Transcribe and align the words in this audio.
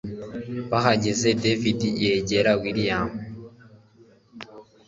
bahageze 0.69 1.29
david 1.43 1.79
yegere 2.03 2.51
william 2.61 3.07